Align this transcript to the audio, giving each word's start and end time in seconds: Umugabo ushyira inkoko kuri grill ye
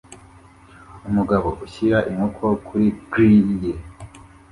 Umugabo 1.09 1.47
ushyira 1.65 1.97
inkoko 2.11 2.45
kuri 2.67 2.87
grill 3.11 3.47
ye 3.63 3.73